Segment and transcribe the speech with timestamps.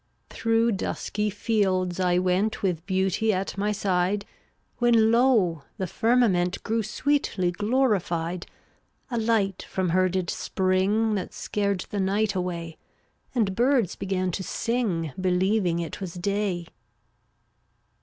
[0.31, 4.25] 0Utt<$ 361 Through dusky fields I went (fVftAl* With Beauty at my side,
[4.79, 5.63] „When lo!
[5.77, 8.47] the firmament \}M/ Grew sweetly glorified,
[9.11, 12.77] A light from her did spring That scared the night away,
[13.35, 16.65] And birds began to sing Believing it was day.